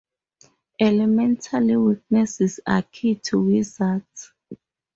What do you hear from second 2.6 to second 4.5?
are key to wizards.